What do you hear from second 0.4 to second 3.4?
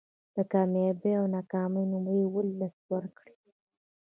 کامیابۍ او ناکامۍ نمرې ولس ورکړي